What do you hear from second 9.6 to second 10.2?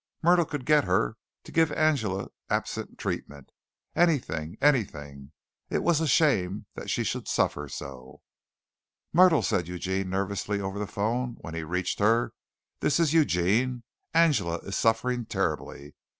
said